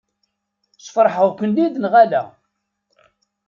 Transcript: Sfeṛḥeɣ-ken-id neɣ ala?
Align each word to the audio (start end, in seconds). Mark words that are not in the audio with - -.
Sfeṛḥeɣ-ken-id 0.85 1.73
neɣ 1.79 1.93
ala? 2.03 2.23